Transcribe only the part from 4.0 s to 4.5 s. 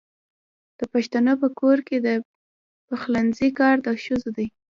ښځو دی.